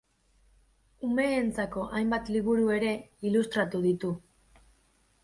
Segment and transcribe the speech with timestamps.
[1.07, 2.95] Umeentzako hainbat liburu ere
[3.33, 4.11] ilustratu ditu.